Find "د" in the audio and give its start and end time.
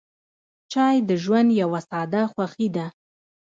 1.09-1.11